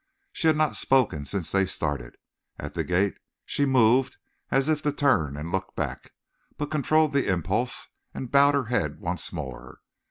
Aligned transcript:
She 0.33 0.47
had 0.47 0.55
not 0.55 0.75
spoken 0.75 1.25
since 1.25 1.51
they 1.51 1.67
started. 1.67 2.15
At 2.57 2.73
the 2.73 2.83
gate 2.83 3.19
she 3.45 3.67
moved 3.67 4.17
as 4.49 4.67
if 4.67 4.81
to 4.81 4.91
turn 4.91 5.37
and 5.37 5.51
look 5.51 5.75
back, 5.75 6.13
but 6.57 6.71
controlled 6.71 7.13
the 7.13 7.27
impulse 7.31 7.89
and 8.11 8.31
bowed 8.31 8.55
her 8.55 8.65
head 8.65 8.99
once 8.99 9.31
more. 9.31 9.79